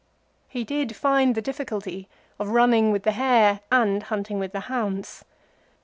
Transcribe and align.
He 0.49 0.63
did 0.63 0.95
find 0.95 1.35
the 1.35 1.43
difficulty 1.43 2.07
of 2.39 2.49
running 2.49 2.91
with 2.91 3.03
the 3.03 3.11
hare 3.11 3.59
and 3.71 4.01
hunting 4.01 4.39
with 4.39 4.51
the 4.51 4.61
hounds. 4.61 5.23